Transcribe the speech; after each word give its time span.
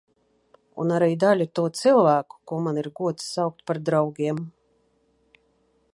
Un 0.83 0.93
arī 0.95 1.17
daļa 1.23 1.47
to 1.59 1.65
cilvēku, 1.81 2.39
ko 2.53 2.61
man 2.69 2.81
ir 2.85 2.91
gods 3.03 3.29
saukt 3.37 3.63
par 3.71 3.81
draugiem. 3.91 4.45